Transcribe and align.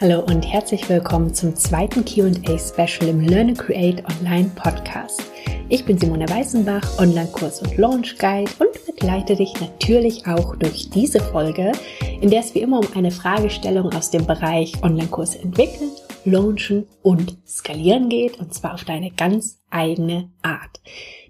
Hallo 0.00 0.20
und 0.20 0.42
herzlich 0.42 0.88
willkommen 0.88 1.34
zum 1.34 1.56
zweiten 1.56 2.04
QA-Special 2.04 3.10
im 3.10 3.18
Learn 3.18 3.54
Create 3.54 4.04
Online 4.20 4.48
Podcast. 4.54 5.24
Ich 5.68 5.84
bin 5.84 5.98
Simone 5.98 6.28
Weißenbach, 6.28 7.00
Online-Kurs- 7.00 7.62
und 7.62 7.76
Launch-Guide 7.76 8.48
und 8.60 8.86
begleite 8.86 9.34
dich 9.34 9.60
natürlich 9.60 10.24
auch 10.28 10.54
durch 10.54 10.88
diese 10.90 11.18
Folge, 11.18 11.72
in 12.20 12.30
der 12.30 12.42
es 12.42 12.54
wie 12.54 12.60
immer 12.60 12.78
um 12.78 12.86
eine 12.94 13.10
Fragestellung 13.10 13.92
aus 13.92 14.12
dem 14.12 14.24
Bereich 14.24 14.80
Online-Kurse 14.84 15.40
entwickeln, 15.40 15.90
launchen 16.24 16.86
und 17.02 17.36
skalieren 17.44 18.08
geht, 18.08 18.38
und 18.38 18.54
zwar 18.54 18.74
auf 18.74 18.84
deine 18.84 19.10
ganz 19.10 19.58
eigene 19.68 20.30
Art. 20.42 20.80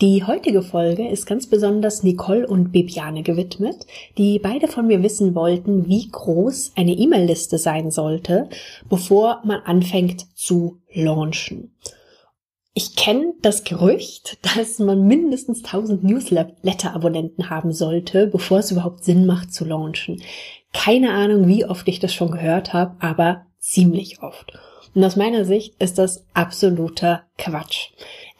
Die 0.00 0.24
heutige 0.24 0.62
Folge 0.62 1.06
ist 1.06 1.26
ganz 1.26 1.46
besonders 1.46 2.02
Nicole 2.02 2.46
und 2.46 2.72
Bibiane 2.72 3.22
gewidmet, 3.22 3.84
die 4.16 4.38
beide 4.38 4.66
von 4.66 4.86
mir 4.86 5.02
wissen 5.02 5.34
wollten, 5.34 5.88
wie 5.88 6.08
groß 6.10 6.72
eine 6.74 6.92
E-Mail-Liste 6.92 7.58
sein 7.58 7.90
sollte, 7.90 8.48
bevor 8.88 9.42
man 9.44 9.60
anfängt 9.60 10.26
zu 10.34 10.80
launchen. 10.94 11.76
Ich 12.72 12.96
kenne 12.96 13.34
das 13.42 13.64
Gerücht, 13.64 14.38
dass 14.56 14.78
man 14.78 15.06
mindestens 15.06 15.64
1000 15.64 16.02
Newsletter-Abonnenten 16.02 17.50
haben 17.50 17.74
sollte, 17.74 18.26
bevor 18.26 18.60
es 18.60 18.70
überhaupt 18.70 19.04
Sinn 19.04 19.26
macht 19.26 19.52
zu 19.52 19.66
launchen. 19.66 20.22
Keine 20.72 21.10
Ahnung, 21.10 21.46
wie 21.46 21.66
oft 21.66 21.86
ich 21.88 21.98
das 21.98 22.14
schon 22.14 22.30
gehört 22.30 22.72
habe, 22.72 22.96
aber 23.00 23.44
ziemlich 23.58 24.22
oft. 24.22 24.54
Und 24.94 25.04
aus 25.04 25.16
meiner 25.16 25.44
Sicht 25.44 25.74
ist 25.78 25.98
das 25.98 26.24
absoluter 26.32 27.24
Quatsch. 27.36 27.90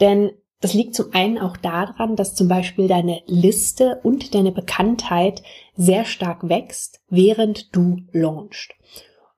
Denn 0.00 0.30
das 0.60 0.74
liegt 0.74 0.95
zum 0.95 1.12
einen 1.12 1.38
auch 1.38 1.56
daran, 1.56 2.16
dass 2.16 2.34
zum 2.34 2.48
Beispiel 2.48 2.87
deine 2.87 3.23
Liste 3.27 4.00
und 4.03 4.34
deine 4.34 4.53
Bekanntheit 4.53 5.42
sehr 5.77 6.05
stark 6.05 6.48
wächst, 6.48 7.00
während 7.08 7.75
du 7.75 7.98
launchst. 8.12 8.72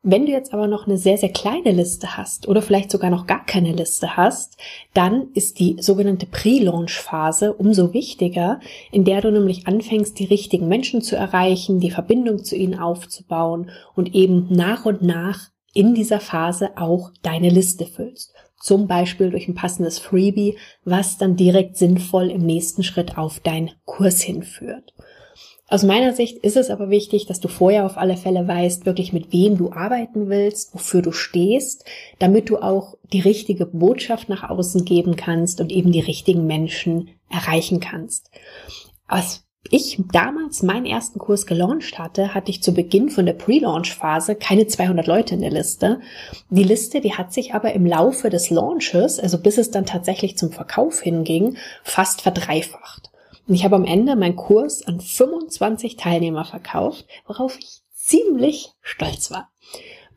Wenn 0.04 0.26
du 0.26 0.32
jetzt 0.32 0.52
aber 0.52 0.66
noch 0.66 0.88
eine 0.88 0.98
sehr, 0.98 1.16
sehr 1.16 1.28
kleine 1.28 1.70
Liste 1.70 2.16
hast 2.16 2.48
oder 2.48 2.60
vielleicht 2.60 2.90
sogar 2.90 3.08
noch 3.08 3.28
gar 3.28 3.46
keine 3.46 3.70
Liste 3.70 4.16
hast, 4.16 4.56
dann 4.94 5.28
ist 5.34 5.60
die 5.60 5.76
sogenannte 5.78 6.26
Pre-Launch-Phase 6.26 7.52
umso 7.52 7.94
wichtiger, 7.94 8.58
in 8.90 9.04
der 9.04 9.20
du 9.20 9.30
nämlich 9.30 9.68
anfängst, 9.68 10.18
die 10.18 10.24
richtigen 10.24 10.66
Menschen 10.66 11.02
zu 11.02 11.14
erreichen, 11.14 11.78
die 11.78 11.92
Verbindung 11.92 12.42
zu 12.42 12.56
ihnen 12.56 12.80
aufzubauen 12.80 13.70
und 13.94 14.12
eben 14.12 14.48
nach 14.50 14.86
und 14.86 15.02
nach 15.02 15.50
in 15.72 15.94
dieser 15.94 16.18
Phase 16.18 16.70
auch 16.76 17.12
deine 17.22 17.48
Liste 17.48 17.86
füllst. 17.86 18.34
Zum 18.62 18.86
Beispiel 18.86 19.30
durch 19.30 19.48
ein 19.48 19.54
passendes 19.54 19.98
Freebie, 19.98 20.56
was 20.84 21.18
dann 21.18 21.36
direkt 21.36 21.76
sinnvoll 21.76 22.30
im 22.30 22.46
nächsten 22.46 22.84
Schritt 22.84 23.18
auf 23.18 23.40
deinen 23.40 23.72
Kurs 23.84 24.22
hinführt. 24.22 24.94
Aus 25.66 25.82
meiner 25.82 26.12
Sicht 26.12 26.38
ist 26.38 26.56
es 26.56 26.70
aber 26.70 26.90
wichtig, 26.90 27.26
dass 27.26 27.40
du 27.40 27.48
vorher 27.48 27.86
auf 27.86 27.96
alle 27.96 28.16
Fälle 28.16 28.46
weißt, 28.46 28.84
wirklich 28.84 29.12
mit 29.12 29.32
wem 29.32 29.56
du 29.56 29.72
arbeiten 29.72 30.28
willst, 30.28 30.74
wofür 30.74 31.02
du 31.02 31.12
stehst, 31.12 31.84
damit 32.18 32.50
du 32.50 32.58
auch 32.58 32.94
die 33.12 33.20
richtige 33.20 33.66
Botschaft 33.66 34.28
nach 34.28 34.48
außen 34.48 34.84
geben 34.84 35.16
kannst 35.16 35.60
und 35.60 35.72
eben 35.72 35.90
die 35.90 36.00
richtigen 36.00 36.46
Menschen 36.46 37.10
erreichen 37.30 37.80
kannst. 37.80 38.30
Als 39.06 39.44
ich 39.70 40.00
damals 40.12 40.62
meinen 40.62 40.86
ersten 40.86 41.18
Kurs 41.18 41.46
gelauncht 41.46 41.98
hatte, 41.98 42.34
hatte 42.34 42.50
ich 42.50 42.62
zu 42.62 42.74
Beginn 42.74 43.10
von 43.10 43.26
der 43.26 43.34
Pre-Launch-Phase 43.34 44.34
keine 44.34 44.66
200 44.66 45.06
Leute 45.06 45.34
in 45.34 45.40
der 45.40 45.50
Liste. 45.50 46.00
Die 46.50 46.64
Liste, 46.64 47.00
die 47.00 47.14
hat 47.14 47.32
sich 47.32 47.54
aber 47.54 47.72
im 47.72 47.86
Laufe 47.86 48.28
des 48.28 48.50
Launches, 48.50 49.20
also 49.20 49.38
bis 49.38 49.58
es 49.58 49.70
dann 49.70 49.86
tatsächlich 49.86 50.36
zum 50.36 50.50
Verkauf 50.50 51.00
hinging, 51.00 51.56
fast 51.84 52.22
verdreifacht. 52.22 53.10
Und 53.46 53.54
ich 53.54 53.64
habe 53.64 53.76
am 53.76 53.84
Ende 53.84 54.16
meinen 54.16 54.36
Kurs 54.36 54.86
an 54.86 55.00
25 55.00 55.96
Teilnehmer 55.96 56.44
verkauft, 56.44 57.06
worauf 57.26 57.58
ich 57.58 57.82
ziemlich 57.92 58.70
stolz 58.82 59.30
war. 59.30 59.50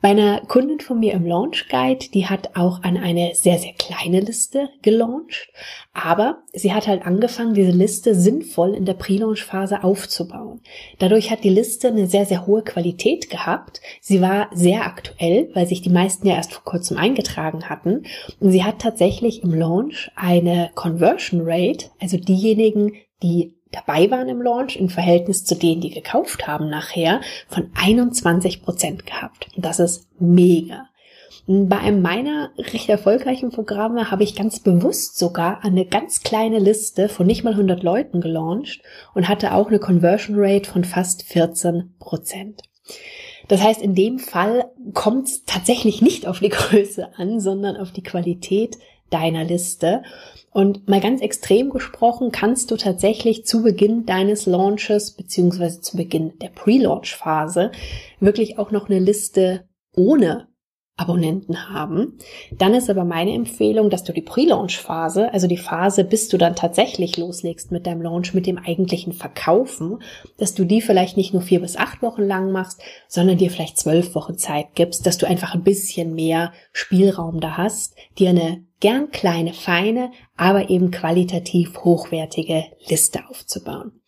Bei 0.06 0.12
einer 0.12 0.42
Kundin 0.42 0.82
von 0.82 1.00
mir 1.00 1.14
im 1.14 1.26
Launch 1.26 1.68
Guide, 1.68 2.12
die 2.14 2.28
hat 2.28 2.56
auch 2.56 2.84
an 2.84 2.96
eine 2.96 3.34
sehr, 3.34 3.58
sehr 3.58 3.74
kleine 3.74 4.20
Liste 4.20 4.70
gelauncht, 4.84 5.50
aber 5.94 6.44
sie 6.54 6.74
hat 6.74 6.86
halt 6.86 7.08
angefangen, 7.08 7.56
diese 7.56 7.72
Liste 7.72 8.14
sinnvoll 8.14 8.76
in 8.76 8.86
der 8.86 8.94
Pre-Launch-Phase 8.94 9.84
aufzubauen. 9.84 10.62
Dadurch 11.00 11.32
hat 11.32 11.44
die 11.44 11.50
Liste 11.50 11.88
eine 11.88 12.06
sehr, 12.06 12.28
sehr 12.28 12.46
hohe 12.46 12.62
Qualität 12.62 13.32
gehabt. 13.32 13.82
Sie 14.00 14.22
war 14.22 14.52
sehr 14.54 14.86
aktuell, 14.86 15.50
weil 15.56 15.66
sich 15.66 15.82
die 15.82 15.90
meisten 15.90 16.28
ja 16.28 16.36
erst 16.36 16.54
vor 16.54 16.66
kurzem 16.66 16.98
eingetragen 16.98 17.68
hatten. 17.68 18.04
Und 18.40 18.52
sie 18.52 18.64
hat 18.64 18.78
tatsächlich 18.78 19.42
im 19.42 19.56
Launch 19.56 20.12
eine 20.16 20.70
Conversion 20.76 21.42
Rate, 21.44 21.88
also 22.00 22.18
diejenigen, 22.18 22.94
die 23.24 23.55
dabei 23.76 24.10
waren 24.10 24.30
im 24.30 24.42
Launch 24.42 24.76
im 24.78 24.90
Verhältnis 24.90 25.46
zu 25.46 25.56
denen, 25.56 25.82
die 25.82 25.92
gekauft 25.92 26.48
haben 26.48 26.70
nachher, 26.70 27.22
von 27.48 27.70
21 27.76 28.64
Prozent 28.64 29.06
gehabt. 29.06 29.48
Und 29.56 29.66
das 29.66 29.80
ist 29.80 30.08
mega. 30.20 30.88
Bei 31.48 31.78
einem 31.78 32.02
meiner 32.02 32.50
recht 32.58 32.90
erfolgreichen 32.90 33.52
Programme 33.52 34.10
habe 34.10 34.24
ich 34.24 34.36
ganz 34.36 34.60
bewusst 34.60 35.20
sogar 35.20 35.64
eine 35.64 35.86
ganz 35.86 36.22
kleine 36.22 36.58
Liste 36.58 37.08
von 37.08 37.28
nicht 37.28 37.44
mal 37.44 37.52
100 37.52 37.84
Leuten 37.84 38.20
gelauncht 38.20 38.82
und 39.14 39.28
hatte 39.28 39.54
auch 39.54 39.68
eine 39.68 39.78
Conversion 39.78 40.38
Rate 40.40 40.68
von 40.68 40.84
fast 40.84 41.22
14 41.24 41.94
Prozent. 42.00 42.64
Das 43.48 43.62
heißt, 43.62 43.82
in 43.82 43.94
dem 43.94 44.18
Fall 44.18 44.66
kommt 44.94 45.28
es 45.28 45.46
tatsächlich 45.46 46.02
nicht 46.02 46.26
auf 46.26 46.40
die 46.40 46.50
Größe 46.50 47.10
an, 47.18 47.40
sondern 47.40 47.78
auf 47.78 47.92
die 47.92 48.04
Qualität 48.04 48.78
deiner 49.10 49.44
Liste. 49.44 50.04
Und 50.52 50.88
mal 50.88 51.02
ganz 51.02 51.22
extrem 51.22 51.70
gesprochen, 51.70 52.32
kannst 52.32 52.72
du 52.72 52.78
tatsächlich 52.78 53.46
zu 53.46 53.62
Beginn 53.62 54.06
deines 54.06 54.46
Launches 54.46 55.12
beziehungsweise 55.12 55.82
zu 55.82 55.98
Beginn 55.98 56.40
der 56.40 56.50
Pre-Launch-Phase 56.50 57.72
wirklich 58.20 58.58
auch 58.58 58.72
noch 58.72 58.90
eine 58.90 59.00
Liste 59.00 59.68
ohne 59.96 60.48
Abonnenten 60.98 61.70
haben. 61.70 62.18
Dann 62.52 62.74
ist 62.74 62.90
aber 62.90 63.04
meine 63.04 63.34
Empfehlung, 63.34 63.90
dass 63.90 64.06
du 64.06 64.14
die 64.14 64.22
Pre-Launch-Phase, 64.22 65.34
also 65.34 65.46
die 65.46 65.58
Phase, 65.58 66.06
bis 66.06 66.30
du 66.30 66.38
dann 66.38 66.56
tatsächlich 66.56 67.18
loslegst 67.18 67.70
mit 67.72 67.86
deinem 67.86 68.02
Launch, 68.02 68.34
mit 68.34 68.48
dem 68.48 68.58
eigentlichen 68.58 69.12
Verkaufen, 69.12 70.00
dass 70.38 70.54
du 70.54 70.64
die 70.64 70.82
vielleicht 70.82 71.18
nicht 71.18 71.34
nur 71.34 71.42
vier 71.42 71.60
bis 71.60 71.76
acht 71.76 72.02
Wochen 72.02 72.24
lang 72.24 72.54
machst, 72.54 72.82
sondern 73.10 73.38
dir 73.38 73.52
vielleicht 73.52 73.78
zwölf 73.78 74.16
Wochen 74.16 74.38
Zeit 74.38 74.68
gibst, 74.76 75.06
dass 75.06 75.18
du 75.18 75.28
einfach 75.28 75.54
ein 75.54 75.64
bisschen 75.64 76.16
mehr 76.16 76.54
Spielraum 76.72 77.42
da 77.42 77.58
hast, 77.58 77.96
dir 78.18 78.30
eine 78.30 78.64
gern 78.80 79.12
kleine, 79.12 79.52
feine, 79.52 80.12
aber 80.38 80.70
eben 80.70 80.92
qualitativ 80.92 81.78
hochwertige 81.84 82.66
Liste 82.88 83.20
aufzubauen. 83.30 84.00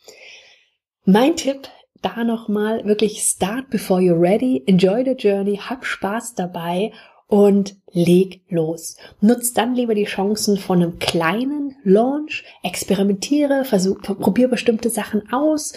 Mein 1.04 1.36
Tipp 1.36 1.68
da 2.02 2.24
nochmal 2.24 2.86
wirklich 2.86 3.22
start 3.22 3.70
before 3.70 4.02
you're 4.02 4.20
ready, 4.20 4.64
enjoy 4.66 5.04
the 5.04 5.12
journey, 5.12 5.58
hab 5.58 5.86
Spaß 5.86 6.36
dabei 6.36 6.92
und 7.28 7.76
leg 7.92 8.42
los. 8.50 8.98
Nutz 9.22 9.54
dann 9.54 9.76
lieber 9.76 9.96
die 9.96 10.06
Chancen 10.06 10.58
von 10.58 10.82
einem 10.82 11.00
kleinen 11.00 11.76
Launch, 11.84 12.44
experimentiere, 12.64 13.66
versuch, 13.66 14.02
probier 14.02 14.48
bestimmte 14.48 14.90
Sachen 14.90 15.32
aus, 15.32 15.74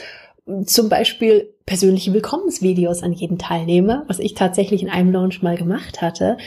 zum 0.64 0.88
Beispiel 0.88 1.54
persönliche 1.66 2.12
Willkommensvideos 2.12 3.02
an 3.02 3.12
jeden 3.12 3.38
Teilnehmer, 3.38 4.04
was 4.08 4.18
ich 4.18 4.34
tatsächlich 4.34 4.82
in 4.82 4.90
einem 4.90 5.12
Launch 5.12 5.42
mal 5.42 5.56
gemacht 5.56 6.02
hatte. 6.02 6.38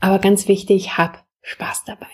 Aber 0.00 0.18
ganz 0.18 0.48
wichtig, 0.48 0.96
hab 0.96 1.24
Spaß 1.42 1.84
dabei. 1.86 2.06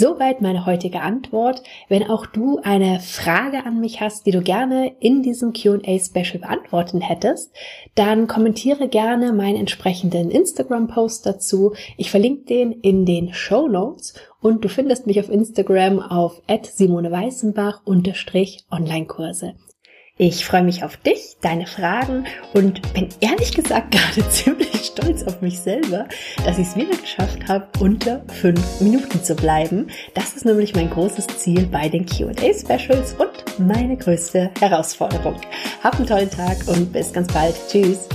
Soweit 0.00 0.40
meine 0.40 0.64
heutige 0.64 1.02
Antwort. 1.02 1.62
Wenn 1.90 2.08
auch 2.08 2.24
du 2.24 2.58
eine 2.62 3.00
Frage 3.00 3.66
an 3.66 3.80
mich 3.80 4.00
hast, 4.00 4.24
die 4.24 4.30
du 4.30 4.40
gerne 4.40 4.94
in 4.98 5.22
diesem 5.22 5.52
QA-Special 5.52 6.38
beantworten 6.38 7.02
hättest, 7.02 7.54
dann 7.96 8.26
kommentiere 8.26 8.88
gerne 8.88 9.34
meinen 9.34 9.56
entsprechenden 9.56 10.30
Instagram-Post 10.30 11.26
dazu. 11.26 11.74
Ich 11.98 12.10
verlinke 12.10 12.46
den 12.46 12.72
in 12.72 13.04
den 13.04 13.34
Show 13.34 13.68
Notes 13.68 14.14
und 14.40 14.64
du 14.64 14.70
findest 14.70 15.06
mich 15.06 15.20
auf 15.20 15.28
Instagram 15.28 16.00
auf 16.00 16.40
Online-Kurse. 18.70 19.54
Ich 20.16 20.44
freue 20.44 20.64
mich 20.64 20.84
auf 20.84 20.98
dich, 20.98 21.36
deine 21.40 21.66
Fragen 21.66 22.26
und 22.52 22.92
bin 22.94 23.08
ehrlich 23.20 23.54
gesagt 23.54 23.90
gerade 23.94 24.28
ziemlich 24.28 24.59
stolz 24.86 25.22
auf 25.24 25.40
mich 25.40 25.58
selber, 25.58 26.06
dass 26.44 26.58
ich 26.58 26.68
es 26.68 26.76
wieder 26.76 26.96
geschafft 26.96 27.48
habe, 27.48 27.66
unter 27.80 28.22
fünf 28.40 28.80
Minuten 28.80 29.22
zu 29.22 29.34
bleiben. 29.34 29.88
Das 30.14 30.34
ist 30.34 30.44
nämlich 30.44 30.74
mein 30.74 30.90
großes 30.90 31.26
Ziel 31.38 31.66
bei 31.66 31.88
den 31.88 32.06
QA-Specials 32.06 33.14
und 33.18 33.58
meine 33.58 33.96
größte 33.96 34.50
Herausforderung. 34.58 35.36
Hab 35.82 35.96
einen 35.96 36.06
tollen 36.06 36.30
Tag 36.30 36.56
und 36.66 36.92
bis 36.92 37.12
ganz 37.12 37.32
bald. 37.32 37.54
Tschüss. 37.68 38.08